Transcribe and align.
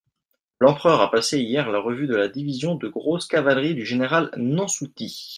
L'empereur 0.59 0.99
a 0.99 1.11
passé 1.11 1.39
hier 1.41 1.69
la 1.69 1.77
revue 1.77 2.07
de 2.07 2.15
la 2.15 2.27
division 2.27 2.73
de 2.73 2.87
grosse 2.87 3.27
cavalerie 3.27 3.75
du 3.75 3.85
général 3.85 4.31
Nansouty. 4.35 5.29